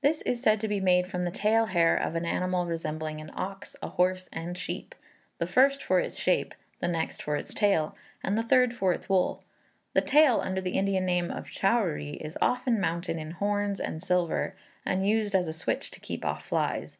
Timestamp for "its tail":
7.36-7.94